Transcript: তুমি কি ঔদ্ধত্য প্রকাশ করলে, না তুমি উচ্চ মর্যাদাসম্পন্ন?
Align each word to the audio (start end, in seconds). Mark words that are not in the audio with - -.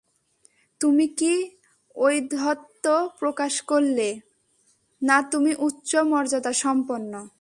তুমি 0.81 1.07
কি 1.07 1.33
ঔদ্ধত্য 1.95 2.85
প্রকাশ 3.19 3.61
করলে, 3.61 4.09
না 5.01 5.17
তুমি 5.21 5.55
উচ্চ 5.59 5.95
মর্যাদাসম্পন্ন? 5.95 7.27